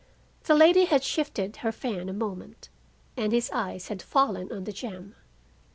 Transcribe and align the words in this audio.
The 0.45 0.55
lady 0.55 0.85
had 0.85 1.03
shifted 1.03 1.57
her 1.57 1.71
fan 1.71 2.09
a 2.09 2.13
moment 2.13 2.69
and 3.15 3.31
his 3.31 3.51
eyes 3.53 3.89
had 3.89 4.01
fallen 4.01 4.51
on 4.51 4.63
the 4.63 4.71
gem. 4.73 5.13